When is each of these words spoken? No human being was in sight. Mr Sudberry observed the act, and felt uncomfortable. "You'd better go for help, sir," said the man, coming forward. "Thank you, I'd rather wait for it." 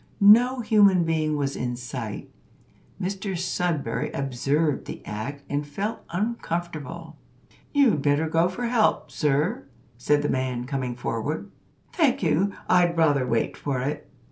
No 0.19 0.61
human 0.61 1.03
being 1.03 1.37
was 1.37 1.55
in 1.55 1.75
sight. 1.75 2.31
Mr 2.99 3.37
Sudberry 3.37 4.09
observed 4.15 4.85
the 4.87 5.05
act, 5.05 5.43
and 5.47 5.63
felt 5.63 5.99
uncomfortable. 6.09 7.17
"You'd 7.71 8.01
better 8.01 8.27
go 8.27 8.49
for 8.49 8.65
help, 8.65 9.11
sir," 9.11 9.67
said 9.99 10.23
the 10.23 10.27
man, 10.27 10.65
coming 10.65 10.95
forward. 10.95 11.51
"Thank 11.93 12.23
you, 12.23 12.51
I'd 12.67 12.97
rather 12.97 13.27
wait 13.27 13.55
for 13.55 13.79
it." 13.83 14.09